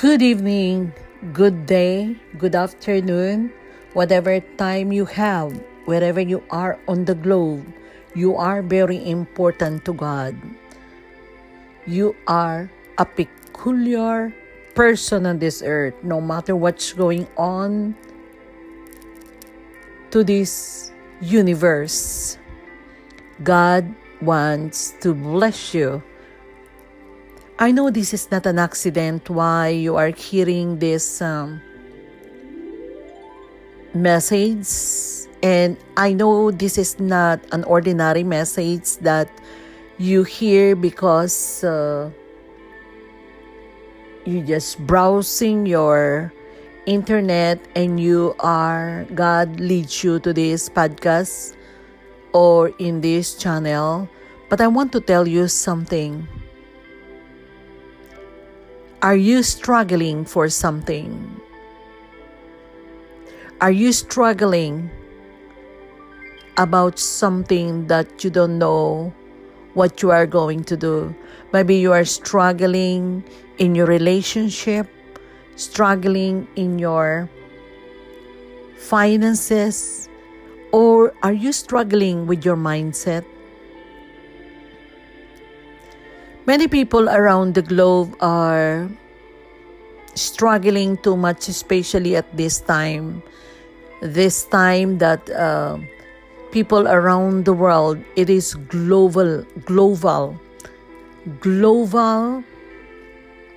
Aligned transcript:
Good 0.00 0.24
evening, 0.24 0.96
good 1.36 1.68
day, 1.68 2.16
good 2.40 2.56
afternoon, 2.56 3.52
whatever 3.92 4.40
time 4.56 4.96
you 4.96 5.04
have, 5.04 5.52
wherever 5.84 6.24
you 6.24 6.40
are 6.48 6.80
on 6.88 7.04
the 7.04 7.12
globe, 7.12 7.68
you 8.16 8.32
are 8.32 8.64
very 8.64 8.96
important 8.96 9.84
to 9.84 9.92
God. 9.92 10.32
You 11.84 12.16
are 12.24 12.72
a 12.96 13.04
peculiar 13.04 14.32
person 14.72 15.28
on 15.28 15.36
this 15.36 15.60
earth, 15.60 15.92
no 16.00 16.16
matter 16.16 16.56
what's 16.56 16.96
going 16.96 17.28
on 17.36 17.92
to 20.16 20.24
this 20.24 20.92
universe. 21.20 22.40
God 23.44 23.84
wants 24.24 24.96
to 25.04 25.12
bless 25.12 25.76
you 25.76 26.00
I 27.60 27.72
know 27.72 27.90
this 27.90 28.14
is 28.14 28.30
not 28.30 28.46
an 28.46 28.58
accident 28.58 29.28
why 29.28 29.68
you 29.68 29.96
are 29.96 30.16
hearing 30.16 30.78
this 30.78 31.20
um, 31.20 31.60
message, 33.92 34.64
and 35.42 35.76
I 35.94 36.14
know 36.14 36.50
this 36.50 36.78
is 36.78 36.98
not 36.98 37.44
an 37.52 37.64
ordinary 37.64 38.24
message 38.24 38.96
that 39.04 39.28
you 39.98 40.24
hear 40.24 40.74
because 40.74 41.62
uh, 41.62 42.08
you 44.24 44.40
just 44.40 44.80
browsing 44.86 45.66
your 45.66 46.32
internet 46.86 47.60
and 47.76 48.00
you 48.00 48.34
are 48.40 49.04
God 49.12 49.60
leads 49.60 50.02
you 50.02 50.18
to 50.20 50.32
this 50.32 50.70
podcast 50.70 51.56
or 52.32 52.72
in 52.78 53.02
this 53.02 53.34
channel. 53.34 54.08
But 54.48 54.62
I 54.62 54.66
want 54.66 54.92
to 54.92 55.00
tell 55.02 55.28
you 55.28 55.46
something 55.46 56.26
are 59.02 59.16
you 59.16 59.42
struggling 59.42 60.26
for 60.26 60.48
something? 60.50 61.40
Are 63.60 63.70
you 63.70 63.92
struggling 63.92 64.90
about 66.58 66.98
something 66.98 67.86
that 67.86 68.22
you 68.22 68.28
don't 68.28 68.58
know 68.58 69.14
what 69.72 70.02
you 70.02 70.10
are 70.10 70.26
going 70.26 70.64
to 70.64 70.76
do? 70.76 71.14
Maybe 71.52 71.76
you 71.76 71.92
are 71.92 72.04
struggling 72.04 73.24
in 73.56 73.74
your 73.74 73.86
relationship, 73.86 74.86
struggling 75.56 76.46
in 76.56 76.78
your 76.78 77.30
finances, 78.76 80.10
or 80.72 81.14
are 81.22 81.32
you 81.32 81.52
struggling 81.52 82.26
with 82.26 82.44
your 82.44 82.56
mindset? 82.56 83.24
Many 86.46 86.68
people 86.68 87.08
around 87.08 87.54
the 87.54 87.62
globe 87.62 88.16
are 88.20 88.88
struggling 90.14 90.96
too 90.96 91.16
much, 91.16 91.48
especially 91.48 92.16
at 92.16 92.24
this 92.36 92.60
time. 92.60 93.22
This 94.00 94.44
time 94.44 94.98
that 94.98 95.28
uh, 95.28 95.78
people 96.50 96.88
around 96.88 97.44
the 97.44 97.52
world, 97.52 97.98
it 98.16 98.30
is 98.30 98.54
global, 98.54 99.44
global, 99.64 100.40
global. 101.40 102.42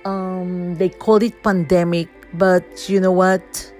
Um, 0.04 0.76
they 0.76 0.90
call 0.90 1.22
it 1.22 1.42
pandemic, 1.42 2.08
but 2.34 2.88
you 2.88 3.00
know 3.00 3.12
what? 3.12 3.72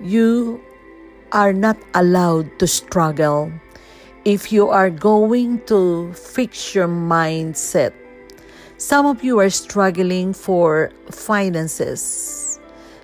You 0.00 0.64
are 1.32 1.52
not 1.52 1.76
allowed 1.92 2.58
to 2.58 2.66
struggle 2.66 3.52
if 4.24 4.50
you 4.50 4.68
are 4.68 4.88
going 4.88 5.60
to 5.66 6.12
fix 6.14 6.74
your 6.74 6.88
mindset. 6.88 7.92
Some 8.78 9.06
of 9.06 9.22
you 9.22 9.38
are 9.38 9.50
struggling 9.50 10.32
for 10.32 10.90
finances. 11.10 12.58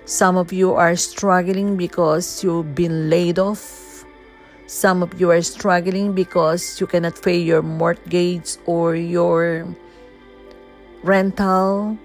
Some 0.05 0.35
of 0.35 0.51
you 0.51 0.73
are 0.73 0.95
struggling 0.95 1.77
because 1.77 2.43
you've 2.43 2.73
been 2.73 3.09
laid 3.09 3.37
off. 3.37 4.03
Some 4.65 5.03
of 5.03 5.19
you 5.19 5.29
are 5.29 5.41
struggling 5.41 6.13
because 6.13 6.81
you 6.81 6.87
cannot 6.87 7.21
pay 7.21 7.37
your 7.37 7.61
mortgage 7.61 8.57
or 8.65 8.95
your 8.95 9.67
rental 11.03 11.97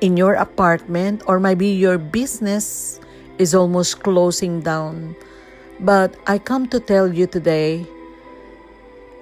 in 0.00 0.16
your 0.16 0.34
apartment, 0.34 1.22
or 1.26 1.40
maybe 1.40 1.68
your 1.68 1.96
business 1.96 3.00
is 3.38 3.54
almost 3.54 4.02
closing 4.02 4.60
down. 4.60 5.16
But 5.80 6.16
I 6.26 6.38
come 6.38 6.68
to 6.68 6.80
tell 6.80 7.12
you 7.12 7.26
today 7.26 7.86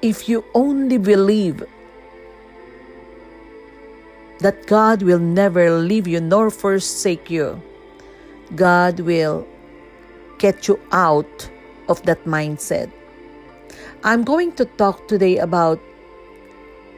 if 0.03 0.29
you 0.29 0.45
only 0.55 0.99
believe 0.99 1.65
that 4.39 4.67
God 4.67 5.03
will 5.03 5.19
never 5.19 5.71
leave 5.71 6.07
you 6.07 6.21
nor 6.21 6.51
forsake 6.51 7.31
you, 7.31 7.61
God 8.55 9.01
will 9.01 9.49
get 10.39 10.69
you 10.69 10.79
out 10.93 11.51
of 11.89 12.03
that 12.05 12.25
mindset. 12.25 12.91
I'm 14.05 14.23
going 14.23 14.53
to 14.61 14.65
talk 14.65 15.09
today 15.09 15.39
about 15.39 15.81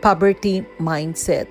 poverty 0.03 0.67
mindset. 0.79 1.47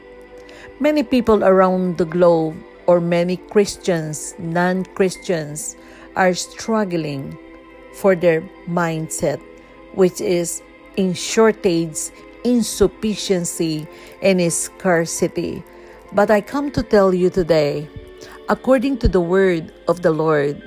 Many 0.79 1.01
people 1.01 1.43
around 1.43 1.97
the 1.97 2.05
globe, 2.05 2.55
or 2.85 2.99
many 2.99 3.37
Christians, 3.37 4.35
non 4.37 4.83
Christians, 4.93 5.75
are 6.15 6.33
struggling 6.33 7.37
for 7.95 8.15
their 8.15 8.41
mindset, 8.67 9.41
which 9.93 10.19
is 10.19 10.61
in 10.97 11.13
shortage, 11.13 12.11
insufficiency, 12.43 13.87
and 14.21 14.41
scarcity. 14.51 15.63
But 16.13 16.29
I 16.29 16.41
come 16.41 16.71
to 16.71 16.83
tell 16.83 17.13
you 17.13 17.29
today, 17.29 17.89
according 18.49 18.99
to 18.99 19.07
the 19.07 19.21
word 19.21 19.73
of 19.87 20.01
the 20.01 20.11
Lord, 20.11 20.61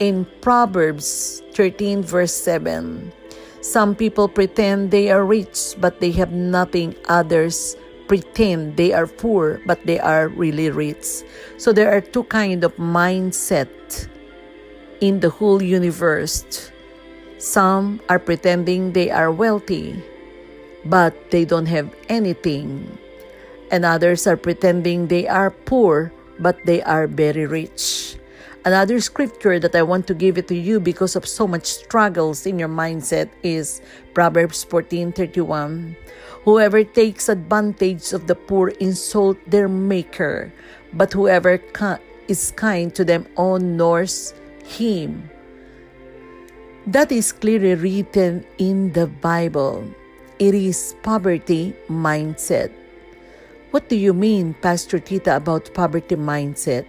in 0.00 0.26
Proverbs 0.40 1.42
13, 1.54 2.02
verse 2.02 2.32
7, 2.32 3.12
some 3.60 3.94
people 3.94 4.28
pretend 4.28 4.90
they 4.90 5.10
are 5.10 5.24
rich, 5.24 5.74
but 5.80 6.00
they 6.00 6.10
have 6.12 6.32
nothing. 6.32 6.94
Others 7.08 7.76
pretend 8.08 8.76
they 8.76 8.92
are 8.92 9.06
poor, 9.06 9.60
but 9.64 9.80
they 9.86 9.98
are 9.98 10.28
really 10.28 10.70
rich. 10.70 11.24
So 11.56 11.72
there 11.72 11.90
are 11.94 12.00
two 12.00 12.24
kind 12.24 12.64
of 12.64 12.76
mindset 12.76 13.70
in 15.00 15.20
the 15.20 15.30
whole 15.30 15.62
universe. 15.62 16.44
Some 17.38 18.00
are 18.08 18.18
pretending 18.18 18.92
they 18.92 19.10
are 19.10 19.30
wealthy, 19.30 20.02
but 20.84 21.12
they 21.30 21.44
don't 21.44 21.66
have 21.66 21.94
anything. 22.08 22.98
And 23.70 23.84
others 23.84 24.26
are 24.26 24.36
pretending 24.36 25.08
they 25.08 25.26
are 25.26 25.50
poor, 25.50 26.12
but 26.38 26.56
they 26.64 26.82
are 26.82 27.06
very 27.06 27.46
rich. 27.46 28.16
Another 28.64 28.98
scripture 29.00 29.60
that 29.60 29.76
I 29.76 29.82
want 29.82 30.06
to 30.06 30.14
give 30.14 30.38
it 30.38 30.48
to 30.48 30.56
you 30.56 30.80
because 30.80 31.16
of 31.16 31.28
so 31.28 31.46
much 31.46 31.66
struggles 31.66 32.46
in 32.46 32.58
your 32.58 32.72
mindset 32.72 33.28
is 33.44 33.84
Proverbs 34.16 34.64
14:31. 34.64 35.96
Whoever 36.48 36.80
takes 36.80 37.28
advantage 37.28 38.16
of 38.16 38.24
the 38.24 38.36
poor 38.36 38.72
insult 38.80 39.36
their 39.44 39.68
maker, 39.68 40.48
but 40.96 41.12
whoever 41.12 41.60
is 42.24 42.56
kind 42.56 42.88
to 42.96 43.04
them 43.04 43.28
honors 43.36 44.32
him. 44.64 45.30
That 46.86 47.12
is 47.12 47.32
clearly 47.32 47.74
written 47.74 48.44
in 48.58 48.92
the 48.92 49.06
Bible. 49.06 49.84
It 50.38 50.54
is 50.54 50.96
poverty 51.02 51.74
mindset. 51.88 52.72
What 53.70 53.88
do 53.88 53.96
you 53.96 54.12
mean, 54.12 54.54
Pastor 54.60 54.98
Tita, 54.98 55.36
about 55.36 55.72
poverty 55.74 56.16
mindset? 56.16 56.86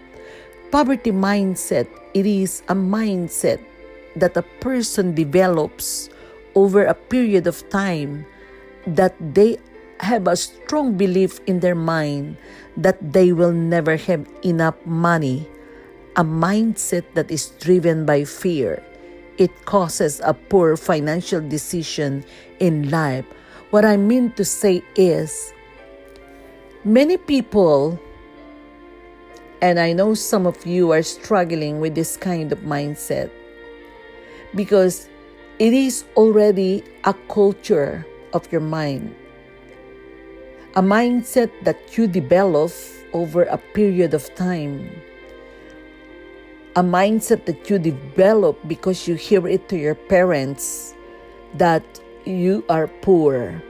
Poverty 0.72 1.12
mindset, 1.12 1.88
it 2.14 2.26
is 2.26 2.62
a 2.68 2.76
mindset 2.76 3.60
that 4.16 4.36
a 4.36 4.44
person 4.60 5.16
develops 5.16 6.10
over 6.56 6.86
a 6.86 6.94
period 6.94 7.48
of 7.48 7.68
time 7.70 8.26
that 8.88 9.16
they 9.20 9.58
have 10.00 10.28
a 10.28 10.36
strong 10.36 10.98
belief 10.98 11.40
in 11.48 11.60
their 11.60 11.76
mind 11.76 12.38
that 12.78 13.00
they 13.14 13.32
will 13.32 13.54
never 13.54 13.96
have 13.96 14.28
enough 14.44 14.76
money, 14.86 15.48
a 16.16 16.24
mindset 16.24 17.04
that 17.14 17.30
is 17.30 17.50
driven 17.60 18.06
by 18.06 18.24
fear. 18.24 18.82
It 19.38 19.52
causes 19.66 20.22
a 20.24 20.34
poor 20.34 20.78
financial 20.78 21.42
decision 21.42 22.24
in 22.60 22.90
life. 22.90 23.26
What 23.72 23.84
I 23.84 23.98
mean 23.98 24.32
to 24.34 24.46
say 24.46 24.82
is, 24.96 25.52
many 26.86 27.18
people, 27.18 28.00
and 29.62 29.78
I 29.78 29.92
know 29.92 30.14
some 30.14 30.48
of 30.48 30.66
you 30.66 30.92
are 30.92 31.04
struggling 31.04 31.82
with 31.82 31.96
this 31.96 32.16
kind 32.16 32.52
of 32.52 32.60
mindset 32.60 33.30
because 34.56 35.10
it 35.60 35.74
is 35.74 36.06
already 36.16 36.84
a 37.04 37.14
culture 37.28 38.06
of 38.32 38.50
your 38.54 38.62
mind, 38.62 39.14
a 40.76 40.82
mindset 40.82 41.52
that 41.64 41.98
you 41.98 42.08
develop 42.08 42.72
over 43.12 43.44
a 43.44 43.58
period 43.58 44.14
of 44.14 44.34
time 44.36 44.90
a 46.76 46.84
mindset 46.84 47.46
that 47.46 47.70
you 47.70 47.80
develop 47.80 48.60
because 48.68 49.08
you 49.08 49.16
hear 49.16 49.48
it 49.48 49.70
to 49.70 49.78
your 49.78 49.96
parents 49.96 50.94
that 51.54 51.84
you 52.26 52.66
are 52.68 52.88
poor. 53.00 53.64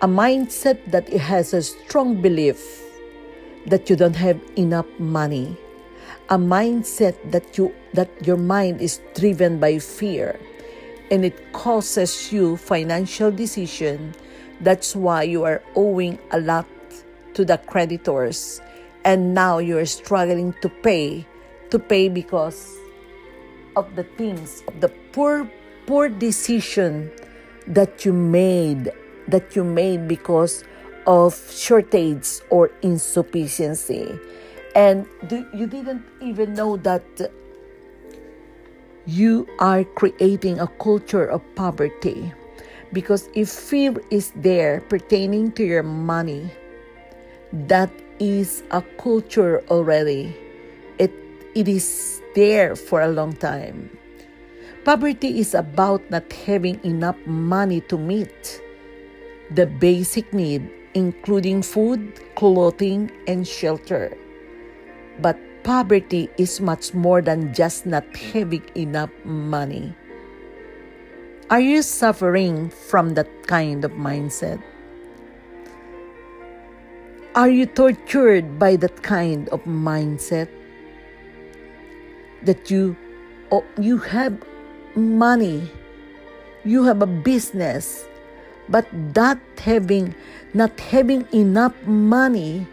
A 0.00 0.08
mindset 0.08 0.80
that 0.90 1.08
has 1.12 1.52
a 1.52 1.60
strong 1.60 2.22
belief 2.22 2.80
that 3.66 3.90
you 3.90 3.96
don't 3.96 4.16
have 4.16 4.40
enough 4.56 4.88
money. 4.98 5.58
A 6.30 6.38
mindset 6.38 7.20
that 7.32 7.58
you 7.58 7.74
that 7.92 8.08
your 8.26 8.38
mind 8.38 8.80
is 8.80 9.02
driven 9.14 9.60
by 9.60 9.78
fear 9.78 10.40
and 11.10 11.26
it 11.26 11.52
causes 11.52 12.32
you 12.32 12.56
financial 12.56 13.30
decision. 13.30 14.14
That's 14.62 14.96
why 14.96 15.24
you 15.24 15.44
are 15.44 15.62
owing 15.76 16.18
a 16.30 16.40
lot 16.40 16.66
to 17.34 17.44
the 17.44 17.58
creditors 17.58 18.62
and 19.04 19.34
now 19.34 19.58
you're 19.58 19.84
struggling 19.84 20.54
to 20.62 20.70
pay 20.70 21.26
to 21.72 21.78
pay 21.78 22.08
because 22.08 22.76
of 23.76 23.96
the 23.96 24.04
things 24.20 24.62
of 24.68 24.80
the 24.84 24.88
poor 25.12 25.48
poor 25.86 26.08
decision 26.08 27.10
that 27.66 28.04
you 28.04 28.12
made 28.12 28.92
that 29.26 29.56
you 29.56 29.64
made 29.64 30.06
because 30.06 30.64
of 31.06 31.34
shortage 31.50 32.28
or 32.50 32.70
insufficiency. 32.82 34.06
And 34.76 35.06
do, 35.26 35.46
you 35.54 35.66
didn't 35.66 36.04
even 36.20 36.54
know 36.54 36.76
that 36.78 37.04
you 39.06 39.48
are 39.58 39.84
creating 39.84 40.60
a 40.60 40.68
culture 40.78 41.26
of 41.26 41.42
poverty. 41.54 42.32
Because 42.92 43.28
if 43.34 43.48
fear 43.48 43.94
is 44.10 44.32
there 44.36 44.82
pertaining 44.82 45.52
to 45.52 45.64
your 45.64 45.82
money 45.82 46.52
that 47.52 47.90
is 48.20 48.62
a 48.70 48.82
culture 48.98 49.62
already 49.68 50.36
it 51.54 51.68
is 51.68 52.22
there 52.34 52.74
for 52.76 53.02
a 53.02 53.08
long 53.08 53.32
time 53.32 53.90
Poverty 54.84 55.38
is 55.38 55.54
about 55.54 56.02
not 56.10 56.26
having 56.32 56.82
enough 56.82 57.14
money 57.24 57.80
to 57.82 57.96
meet 57.96 58.60
the 59.54 59.64
basic 59.64 60.34
need, 60.34 60.68
including 60.94 61.62
food, 61.62 62.18
clothing, 62.34 63.08
and 63.28 63.46
shelter. 63.46 64.10
But 65.20 65.38
poverty 65.62 66.30
is 66.36 66.60
much 66.60 66.94
more 66.94 67.22
than 67.22 67.54
just 67.54 67.86
not 67.86 68.02
having 68.16 68.66
enough 68.74 69.10
money. 69.22 69.94
Are 71.48 71.60
you 71.60 71.82
suffering 71.82 72.68
from 72.70 73.14
that 73.14 73.30
kind 73.46 73.84
of 73.84 73.92
mindset? 73.92 74.60
Are 77.36 77.48
you 77.48 77.66
tortured 77.66 78.58
by 78.58 78.74
that 78.82 79.04
kind 79.04 79.48
of 79.50 79.62
mindset? 79.62 80.48
That 82.44 82.70
you, 82.70 82.96
oh, 83.50 83.64
you 83.78 83.98
have 83.98 84.36
money, 84.96 85.70
you 86.64 86.84
have 86.84 87.02
a 87.02 87.06
business, 87.06 88.04
but 88.68 88.86
not 89.14 89.38
having 89.58 90.14
not 90.54 90.78
having 90.80 91.26
enough 91.32 91.74
money 91.86 92.66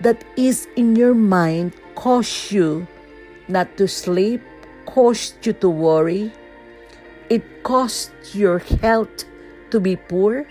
that 0.00 0.24
is 0.36 0.66
in 0.76 0.96
your 0.96 1.14
mind 1.14 1.72
cause 1.94 2.50
you 2.50 2.86
not 3.48 3.76
to 3.76 3.86
sleep, 3.86 4.40
cause 4.86 5.34
you 5.42 5.52
to 5.52 5.68
worry. 5.68 6.32
It 7.28 7.62
costs 7.62 8.34
your 8.34 8.58
health 8.58 9.24
to 9.70 9.80
be 9.80 9.96
poor 9.96 10.46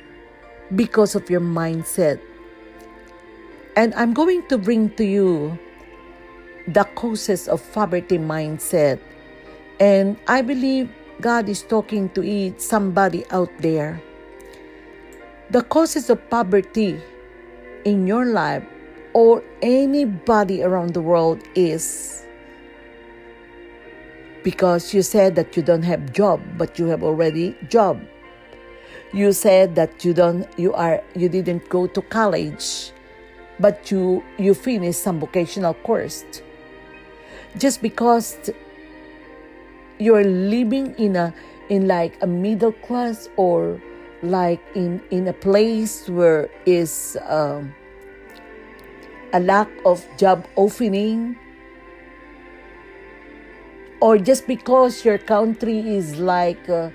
because 0.76 1.16
of 1.16 1.30
your 1.30 1.42
mindset. 1.42 2.20
And 3.76 3.94
I'm 3.96 4.14
going 4.14 4.46
to 4.50 4.58
bring 4.58 4.90
to 4.98 5.06
you 5.06 5.58
the 6.68 6.84
causes 6.96 7.48
of 7.48 7.62
poverty 7.74 8.18
mindset. 8.18 9.00
And 9.80 10.18
I 10.28 10.42
believe 10.42 10.90
God 11.22 11.50
is 11.50 11.64
talking 11.64 12.10
to 12.10 12.54
somebody 12.58 13.26
out 13.32 13.52
there. 13.60 14.02
The 15.50 15.62
causes 15.62 16.10
of 16.10 16.30
poverty 16.30 17.00
in 17.86 18.08
your 18.08 18.26
life 18.26 18.64
or 19.14 19.44
anybody 19.62 20.64
around 20.64 20.94
the 20.94 21.02
world 21.02 21.44
is 21.56 22.26
because 24.44 24.94
you 24.94 25.02
said 25.02 25.36
that 25.36 25.56
you 25.56 25.64
don't 25.64 25.84
have 25.84 26.12
job 26.12 26.42
but 26.58 26.80
you 26.80 26.88
have 26.88 27.04
already 27.04 27.56
job. 27.70 28.02
You 29.14 29.32
said 29.32 29.76
that 29.76 30.04
you 30.04 30.14
don't 30.14 30.48
you 30.58 30.74
are 30.74 31.04
you 31.16 31.30
didn't 31.30 31.70
go 31.70 31.88
to 31.88 32.02
college 32.02 32.92
but 33.60 33.92
you 33.92 34.24
you 34.38 34.54
finished 34.54 35.02
some 35.04 35.20
vocational 35.20 35.76
course 35.76 36.26
just 37.58 37.82
because 37.82 38.52
you're 40.00 40.24
living 40.24 40.94
in 40.98 41.16
a 41.16 41.34
in 41.70 41.88
like 41.88 42.18
a 42.22 42.28
middle 42.28 42.72
class 42.72 43.30
or 43.38 43.82
like 44.22 44.62
in 44.76 45.02
in 45.12 45.28
a 45.28 45.34
place 45.34 46.10
where 46.10 46.50
is 46.66 47.18
um, 47.28 47.74
a 49.34 49.40
lack 49.40 49.70
of 49.86 50.06
job 50.18 50.46
opening 50.58 51.36
or 54.02 54.18
just 54.18 54.48
because 54.48 55.06
your 55.06 55.18
country 55.18 55.96
is 55.96 56.18
like 56.18 56.70
uh, 56.70 56.90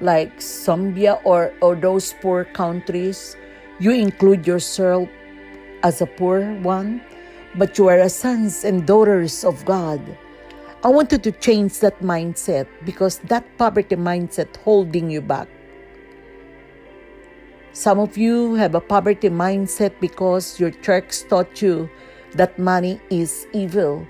like 0.00 0.38
Zambia 0.38 1.20
or 1.24 1.52
or 1.60 1.74
those 1.74 2.14
poor 2.20 2.44
countries 2.44 3.36
you 3.78 3.92
include 3.92 4.46
yourself 4.46 5.08
as 5.82 6.00
a 6.00 6.06
poor 6.06 6.40
one 6.62 7.00
but 7.56 7.78
you 7.78 7.88
are 7.88 7.98
a 7.98 8.08
sons 8.08 8.64
and 8.64 8.86
daughters 8.86 9.44
of 9.44 9.64
God 9.64 10.00
I 10.84 10.88
wanted 10.88 11.24
to 11.24 11.32
change 11.32 11.80
that 11.80 11.98
mindset 12.00 12.68
because 12.84 13.16
that 13.32 13.56
poverty 13.56 13.96
mindset 13.96 14.54
holding 14.58 15.08
you 15.08 15.22
back. 15.22 15.48
Some 17.72 17.98
of 17.98 18.18
you 18.18 18.52
have 18.56 18.74
a 18.74 18.82
poverty 18.82 19.30
mindset 19.30 19.98
because 19.98 20.60
your 20.60 20.72
church 20.84 21.24
taught 21.30 21.62
you 21.62 21.88
that 22.36 22.58
money 22.58 23.00
is 23.08 23.46
evil. 23.54 24.06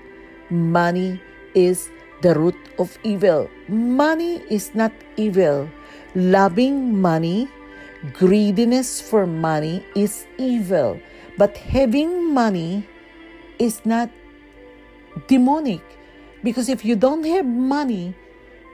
Money 0.49 1.21
is 1.53 1.89
the 2.21 2.35
root 2.35 2.59
of 2.77 2.99
evil. 3.03 3.49
Money 3.69 4.43
is 4.51 4.75
not 4.75 4.91
evil. 5.15 5.69
Loving 6.13 6.99
money, 6.99 7.47
greediness 8.11 8.99
for 8.99 9.25
money 9.25 9.85
is 9.95 10.27
evil. 10.37 10.99
But 11.37 11.55
having 11.55 12.33
money 12.33 12.85
is 13.59 13.85
not 13.85 14.09
demonic 15.27 15.81
because 16.43 16.69
if 16.69 16.85
you 16.85 16.95
don't 16.95 17.23
have 17.25 17.45
money, 17.45 18.13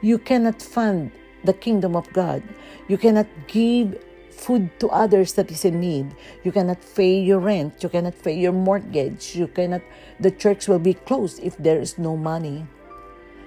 you 0.02 0.18
cannot 0.18 0.62
fund 0.62 1.12
the 1.44 1.54
kingdom 1.54 1.96
of 1.96 2.12
God. 2.14 2.44
You 2.88 2.98
cannot 2.98 3.28
give 3.48 4.04
food 4.32 4.72
to 4.80 4.90
others 4.90 5.34
that 5.34 5.52
is 5.52 5.66
in 5.66 5.80
need. 5.80 6.16
You 6.44 6.52
cannot 6.52 6.80
pay 6.96 7.20
your 7.20 7.40
rent. 7.40 7.84
You 7.84 7.90
cannot 7.90 8.22
pay 8.22 8.38
your 8.38 8.52
mortgage. 8.52 9.36
You 9.36 9.48
cannot, 9.48 9.82
the 10.20 10.32
church 10.32 10.68
will 10.68 10.80
be 10.80 10.94
closed 10.94 11.40
if 11.44 11.58
there 11.58 11.80
is 11.80 11.98
no 11.98 12.18
money. 12.18 12.66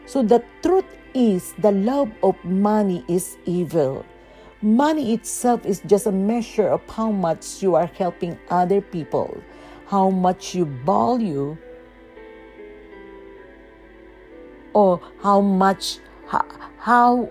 So 0.07 0.23
the 0.23 0.45
truth 0.63 0.87
is, 1.15 1.55
the 1.59 1.73
love 1.73 2.13
of 2.23 2.37
money 2.45 3.05
is 3.09 3.37
evil. 3.45 4.05
Money 4.63 5.13
itself 5.13 5.67
is 5.67 5.81
just 5.87 6.07
a 6.07 6.13
measure 6.13 6.69
of 6.69 6.81
how 6.89 7.11
much 7.11 7.63
you 7.63 7.75
are 7.75 7.87
helping 7.87 8.39
other 8.49 8.81
people, 8.81 9.43
how 9.95 10.11
much 10.11 10.59
you 10.59 10.67
value 10.83 11.55
or 14.75 14.99
how 15.23 15.39
much 15.39 16.03
how, 16.27 16.43
how 16.83 17.31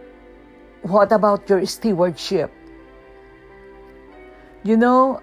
what 0.84 1.12
about 1.12 1.44
your 1.50 1.60
stewardship? 1.68 2.48
You 4.64 4.80
know 4.80 5.20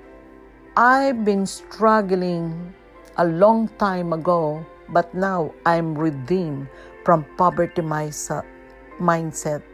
i've 0.76 1.24
been 1.24 1.48
struggling 1.48 2.74
a 3.16 3.24
long 3.24 3.72
time 3.80 4.12
ago 4.12 4.60
but 4.92 5.08
now 5.16 5.56
i'm 5.64 5.96
redeemed 5.96 6.68
from 7.08 7.24
poverty 7.40 7.80
mindset. 7.80 9.64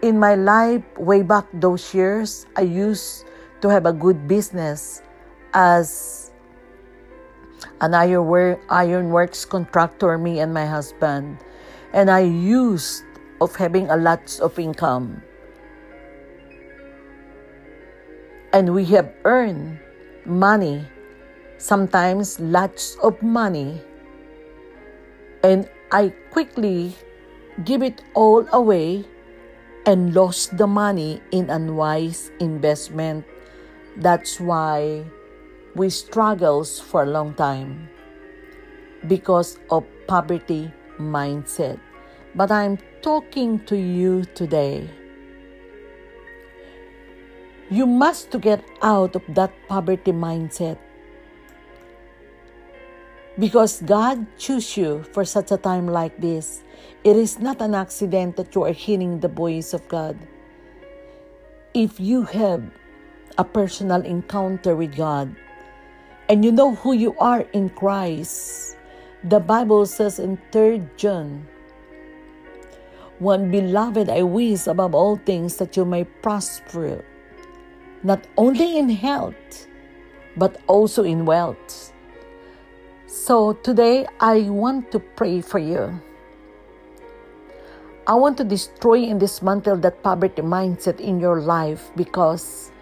In 0.00 0.18
my 0.18 0.34
life 0.40 0.80
way 0.96 1.20
back 1.20 1.44
those 1.52 1.92
years 1.92 2.46
i 2.56 2.64
used 2.64 3.28
to 3.60 3.68
have 3.68 3.84
a 3.84 3.92
good 3.92 4.26
business 4.26 5.02
as 5.52 6.29
an 7.80 7.94
ironworks 7.94 9.44
contractor, 9.44 10.18
me 10.18 10.40
and 10.40 10.52
my 10.52 10.66
husband. 10.66 11.38
And 11.92 12.10
I 12.10 12.20
used 12.20 13.04
of 13.40 13.56
having 13.56 13.88
a 13.88 13.96
lot 13.96 14.38
of 14.40 14.58
income. 14.58 15.22
And 18.52 18.74
we 18.74 18.84
have 18.86 19.12
earned 19.24 19.78
money, 20.26 20.84
sometimes 21.58 22.38
lots 22.38 22.96
of 23.02 23.22
money. 23.22 23.80
And 25.42 25.68
I 25.90 26.12
quickly 26.30 26.94
give 27.64 27.82
it 27.82 28.02
all 28.14 28.46
away 28.52 29.04
and 29.86 30.14
lost 30.14 30.58
the 30.58 30.66
money 30.66 31.22
in 31.30 31.48
unwise 31.48 32.30
investment. 32.40 33.24
That's 33.96 34.38
why 34.38 35.04
we 35.74 35.88
struggles 35.88 36.80
for 36.80 37.04
a 37.04 37.06
long 37.06 37.34
time 37.34 37.88
because 39.06 39.58
of 39.70 39.86
poverty 40.06 40.72
mindset. 40.98 41.78
But 42.34 42.50
I'm 42.50 42.78
talking 43.02 43.64
to 43.66 43.76
you 43.76 44.24
today. 44.34 44.90
You 47.70 47.86
must 47.86 48.30
to 48.32 48.38
get 48.38 48.64
out 48.82 49.14
of 49.14 49.22
that 49.34 49.52
poverty 49.68 50.12
mindset. 50.12 50.78
Because 53.38 53.80
God 53.82 54.26
chose 54.38 54.76
you 54.76 55.04
for 55.14 55.24
such 55.24 55.50
a 55.50 55.56
time 55.56 55.86
like 55.86 56.18
this. 56.20 56.64
It 57.04 57.16
is 57.16 57.38
not 57.38 57.62
an 57.62 57.74
accident 57.74 58.36
that 58.36 58.54
you 58.54 58.64
are 58.64 58.72
hearing 58.72 59.20
the 59.20 59.28
voice 59.28 59.72
of 59.72 59.86
God. 59.88 60.18
If 61.72 62.00
you 62.00 62.24
have 62.24 62.62
a 63.38 63.44
personal 63.44 64.02
encounter 64.02 64.74
with 64.74 64.96
God 64.96 65.34
and 66.30 66.44
you 66.44 66.52
know 66.52 66.76
who 66.76 66.92
you 66.94 67.18
are 67.18 67.42
in 67.52 67.68
Christ, 67.70 68.78
the 69.24 69.40
Bible 69.40 69.84
says 69.84 70.20
in 70.20 70.38
3 70.52 70.80
John 70.96 71.44
one 73.18 73.50
beloved, 73.50 74.08
I 74.08 74.22
wish 74.22 74.66
above 74.66 74.94
all 74.94 75.16
things 75.16 75.56
that 75.56 75.76
you 75.76 75.84
may 75.84 76.04
prosper, 76.04 77.04
not 78.02 78.26
only 78.38 78.78
in 78.78 78.88
health, 78.88 79.66
but 80.38 80.56
also 80.66 81.02
in 81.02 81.26
wealth. 81.26 81.92
So 83.06 83.52
today 83.52 84.06
I 84.20 84.48
want 84.48 84.90
to 84.92 85.00
pray 85.00 85.42
for 85.42 85.58
you. 85.58 86.00
I 88.06 88.14
want 88.14 88.38
to 88.38 88.44
destroy 88.44 89.04
and 89.04 89.20
dismantle 89.20 89.76
that 89.78 90.02
poverty 90.02 90.40
mindset 90.40 90.98
in 90.98 91.20
your 91.20 91.42
life 91.42 91.90
because 91.96 92.72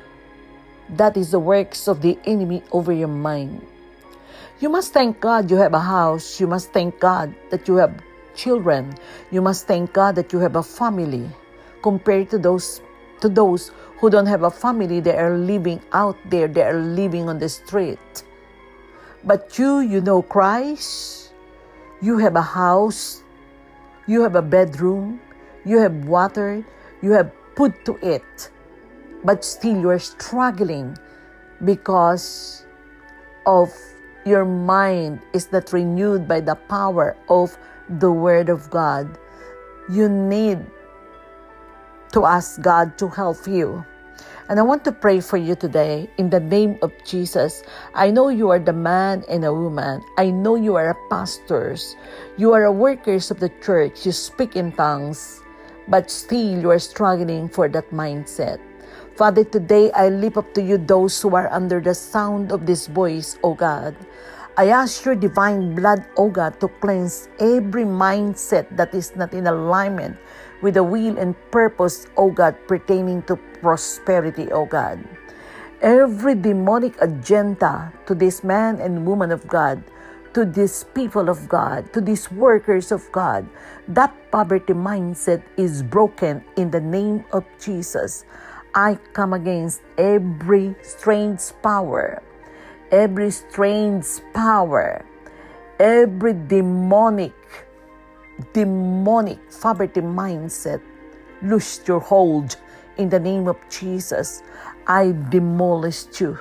that 0.96 1.16
is 1.16 1.30
the 1.30 1.38
works 1.38 1.88
of 1.88 2.00
the 2.00 2.18
enemy 2.24 2.62
over 2.72 2.92
your 2.92 3.08
mind. 3.08 3.64
You 4.60 4.68
must 4.68 4.92
thank 4.92 5.20
God 5.20 5.50
you 5.50 5.56
have 5.56 5.74
a 5.74 5.80
house. 5.80 6.40
You 6.40 6.46
must 6.46 6.72
thank 6.72 6.98
God 6.98 7.34
that 7.50 7.68
you 7.68 7.76
have 7.76 7.94
children. 8.34 8.94
You 9.30 9.42
must 9.42 9.66
thank 9.66 9.92
God 9.92 10.16
that 10.16 10.32
you 10.32 10.38
have 10.40 10.56
a 10.56 10.62
family. 10.62 11.28
Compared 11.82 12.30
to 12.30 12.38
those 12.38 12.80
to 13.20 13.28
those 13.28 13.70
who 13.98 14.10
don't 14.10 14.26
have 14.26 14.42
a 14.42 14.50
family 14.50 15.00
they 15.00 15.16
are 15.16 15.36
living 15.36 15.80
out 15.92 16.16
there. 16.26 16.48
They 16.48 16.62
are 16.62 16.78
living 16.78 17.28
on 17.28 17.38
the 17.38 17.48
street. 17.48 18.24
But 19.22 19.58
you 19.58 19.80
you 19.80 20.00
know 20.00 20.22
Christ. 20.22 21.30
You 22.00 22.18
have 22.18 22.34
a 22.34 22.42
house. 22.42 23.22
You 24.06 24.22
have 24.22 24.34
a 24.34 24.42
bedroom. 24.42 25.20
You 25.64 25.78
have 25.78 26.06
water. 26.06 26.64
You 27.02 27.12
have 27.12 27.30
food 27.54 27.74
to 27.84 27.98
eat 28.02 28.50
but 29.24 29.44
still 29.44 29.78
you 29.80 29.90
are 29.90 29.98
struggling 29.98 30.96
because 31.64 32.66
of 33.46 33.72
your 34.24 34.44
mind 34.44 35.20
is 35.32 35.50
not 35.52 35.72
renewed 35.72 36.28
by 36.28 36.40
the 36.40 36.54
power 36.54 37.16
of 37.28 37.56
the 37.98 38.12
Word 38.12 38.48
of 38.48 38.68
God. 38.70 39.18
You 39.88 40.08
need 40.08 40.60
to 42.12 42.24
ask 42.24 42.60
God 42.60 42.98
to 42.98 43.08
help 43.08 43.46
you. 43.46 43.84
And 44.48 44.58
I 44.58 44.62
want 44.62 44.84
to 44.84 44.92
pray 44.92 45.20
for 45.20 45.36
you 45.36 45.54
today 45.54 46.08
in 46.16 46.30
the 46.30 46.40
name 46.40 46.78
of 46.80 46.92
Jesus. 47.04 47.62
I 47.94 48.10
know 48.10 48.28
you 48.28 48.48
are 48.48 48.58
the 48.58 48.72
man 48.72 49.24
and 49.28 49.44
a 49.44 49.52
woman. 49.52 50.00
I 50.16 50.30
know 50.30 50.56
you 50.56 50.74
are 50.76 50.90
a 50.90 50.96
pastors. 51.10 51.96
You 52.38 52.52
are 52.52 52.64
a 52.64 52.72
workers 52.72 53.30
of 53.30 53.40
the 53.40 53.52
church. 53.60 54.06
You 54.06 54.12
speak 54.12 54.56
in 54.56 54.72
tongues, 54.72 55.42
but 55.86 56.10
still 56.10 56.60
you 56.60 56.70
are 56.70 56.78
struggling 56.80 57.48
for 57.48 57.68
that 57.68 57.90
mindset. 57.90 58.58
Father, 59.18 59.42
today 59.42 59.90
I 59.98 60.14
lift 60.14 60.38
up 60.38 60.54
to 60.54 60.62
you 60.62 60.78
those 60.78 61.18
who 61.20 61.34
are 61.34 61.50
under 61.50 61.82
the 61.82 61.90
sound 61.90 62.54
of 62.54 62.70
this 62.70 62.86
voice, 62.86 63.34
O 63.42 63.50
God. 63.50 63.98
I 64.54 64.70
ask 64.70 65.02
your 65.02 65.18
divine 65.18 65.74
blood, 65.74 66.06
O 66.14 66.30
God, 66.30 66.62
to 66.62 66.70
cleanse 66.78 67.26
every 67.42 67.82
mindset 67.82 68.70
that 68.78 68.94
is 68.94 69.18
not 69.18 69.34
in 69.34 69.50
alignment 69.50 70.14
with 70.62 70.74
the 70.74 70.86
will 70.86 71.18
and 71.18 71.34
purpose, 71.50 72.06
O 72.14 72.30
God, 72.30 72.54
pertaining 72.70 73.26
to 73.26 73.34
prosperity, 73.58 74.52
O 74.54 74.66
God. 74.66 75.02
Every 75.82 76.36
demonic 76.38 76.94
agenda 77.02 77.90
to 78.06 78.14
this 78.14 78.44
man 78.46 78.78
and 78.78 79.02
woman 79.02 79.34
of 79.34 79.42
God, 79.50 79.82
to 80.34 80.44
these 80.44 80.86
people 80.94 81.28
of 81.28 81.48
God, 81.48 81.92
to 81.92 82.00
these 82.00 82.30
workers 82.30 82.92
of 82.94 83.02
God, 83.10 83.50
that 83.88 84.14
poverty 84.30 84.74
mindset 84.74 85.42
is 85.56 85.82
broken 85.82 86.44
in 86.54 86.70
the 86.70 86.80
name 86.80 87.24
of 87.32 87.42
Jesus. 87.58 88.22
I 88.74 88.98
come 89.12 89.32
against 89.32 89.82
every 89.96 90.76
strange 90.82 91.40
power 91.62 92.22
every 92.90 93.30
strange 93.30 94.06
power, 94.32 95.04
every 95.78 96.32
demonic, 96.32 97.34
demonic 98.52 99.38
poverty 99.60 100.00
mindset, 100.00 100.80
lose 101.42 101.80
your 101.86 102.00
hold 102.00 102.56
in 102.96 103.08
the 103.08 103.20
name 103.20 103.48
of 103.48 103.56
Jesus. 103.70 104.42
I 104.86 105.14
demolish 105.28 106.20
you. 106.20 106.38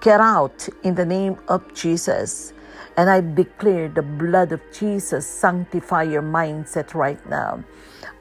Get 0.00 0.20
out 0.20 0.68
in 0.82 0.94
the 0.94 1.06
name 1.06 1.38
of 1.48 1.74
Jesus. 1.74 2.52
And 2.96 3.08
I 3.08 3.20
declare 3.20 3.88
the 3.88 4.02
blood 4.02 4.52
of 4.52 4.60
Jesus 4.72 5.26
sanctify 5.26 6.04
your 6.04 6.22
mindset 6.22 6.94
right 6.94 7.24
now. 7.28 7.62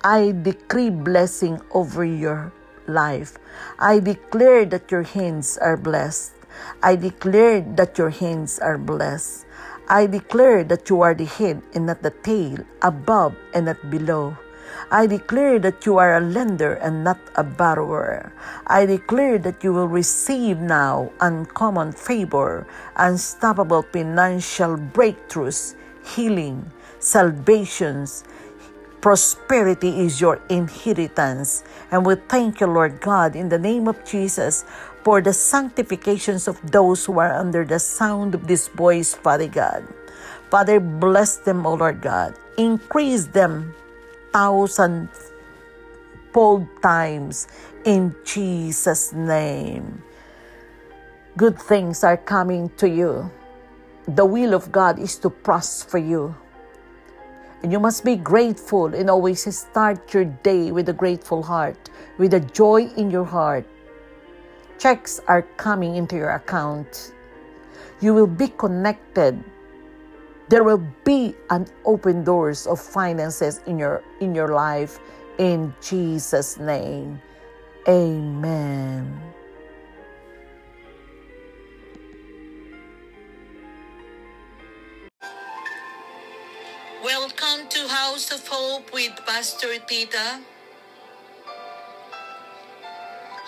I 0.03 0.33
decree 0.43 0.89
blessing 0.89 1.59
over 1.71 2.05
your 2.05 2.51
life. 2.87 3.37
I 3.79 3.99
declare 3.99 4.65
that 4.65 4.91
your 4.91 5.03
hands 5.03 5.57
are 5.57 5.77
blessed. 5.77 6.33
I 6.81 6.95
declare 6.95 7.61
that 7.75 7.97
your 7.97 8.09
hands 8.09 8.59
are 8.59 8.77
blessed. 8.77 9.45
I 9.87 10.07
declare 10.07 10.63
that 10.65 10.89
you 10.89 11.01
are 11.01 11.13
the 11.13 11.25
head 11.25 11.61
and 11.73 11.85
not 11.85 12.01
the 12.01 12.11
tail, 12.11 12.59
above 12.81 13.35
and 13.53 13.67
not 13.67 13.79
below. 13.89 14.35
I 14.91 15.07
declare 15.07 15.59
that 15.59 15.85
you 15.85 15.97
are 15.97 16.17
a 16.17 16.21
lender 16.21 16.73
and 16.73 17.03
not 17.03 17.19
a 17.35 17.43
borrower. 17.43 18.31
I 18.67 18.85
declare 18.85 19.37
that 19.39 19.63
you 19.63 19.73
will 19.73 19.87
receive 19.87 20.59
now 20.59 21.11
uncommon 21.19 21.91
favor, 21.91 22.67
unstoppable 22.95 23.83
financial 23.83 24.77
breakthroughs, 24.77 25.75
healing, 26.03 26.71
salvations, 26.99 28.23
prosperity 29.07 30.03
is 30.03 30.19
your 30.19 30.35
inheritance. 30.51 31.63
And 31.95 32.05
we 32.05 32.19
thank 32.27 32.59
you, 32.59 32.67
Lord 32.67 32.99
God, 32.99 33.39
in 33.39 33.47
the 33.47 33.57
name 33.57 33.87
of 33.87 33.95
Jesus, 34.03 34.67
for 35.07 35.23
the 35.23 35.31
sanctifications 35.31 36.45
of 36.45 36.59
those 36.75 37.05
who 37.05 37.17
are 37.23 37.31
under 37.31 37.63
the 37.63 37.79
sound 37.79 38.35
of 38.35 38.51
this 38.51 38.67
voice, 38.67 39.15
Father 39.15 39.47
God. 39.47 39.87
Father, 40.51 40.81
bless 40.81 41.37
them, 41.37 41.65
O 41.65 41.75
Lord 41.75 42.01
God. 42.01 42.35
Increase 42.57 43.31
them 43.31 43.71
thousand 44.33 45.07
fold 46.35 46.67
times 46.83 47.47
in 47.85 48.13
Jesus' 48.27 49.13
name. 49.13 50.03
Good 51.37 51.55
things 51.55 52.03
are 52.03 52.19
coming 52.19 52.67
to 52.75 52.89
you. 52.91 53.31
The 54.03 54.25
will 54.27 54.53
of 54.53 54.69
God 54.73 54.99
is 54.99 55.15
to 55.23 55.29
prosper 55.29 55.97
you. 55.97 56.35
And 57.63 57.71
you 57.71 57.79
must 57.79 58.05
be 58.05 58.15
grateful 58.15 58.93
and 58.93 59.09
always 59.09 59.43
start 59.55 60.13
your 60.13 60.25
day 60.25 60.71
with 60.71 60.89
a 60.89 60.93
grateful 60.93 61.41
heart, 61.43 61.89
with 62.17 62.33
a 62.33 62.39
joy 62.39 62.87
in 62.97 63.09
your 63.09 63.25
heart 63.25 63.65
checks 64.77 65.19
are 65.27 65.41
coming 65.57 65.95
into 65.95 66.15
your 66.15 66.31
account. 66.31 67.13
You 67.99 68.13
will 68.13 68.27
be 68.29 68.47
connected. 68.47 69.43
There 70.49 70.63
will 70.63 70.85
be 71.03 71.35
an 71.49 71.67
open 71.83 72.23
doors 72.23 72.67
of 72.67 72.79
finances 72.79 73.59
in 73.67 73.77
your 73.77 74.03
in 74.21 74.33
your 74.33 74.53
life 74.53 74.99
in 75.37 75.73
Jesus 75.81 76.57
name. 76.57 77.19
Amen. 77.87 79.36
House 88.07 88.31
of 88.31 88.47
Hope 88.47 88.93
with 88.93 89.11
Pastor 89.27 89.75
Tita. 89.83 90.39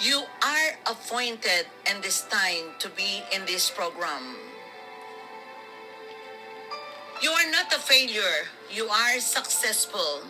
You 0.04 0.20
are 0.44 0.70
appointed 0.84 1.64
and 1.88 2.04
destined 2.04 2.76
to 2.80 2.90
be 2.92 3.24
in 3.32 3.46
this 3.46 3.72
program. 3.72 4.36
You 7.24 7.32
are 7.32 7.50
not 7.50 7.72
a 7.72 7.80
failure, 7.80 8.52
you 8.70 8.90
are 8.92 9.22
successful. 9.22 10.28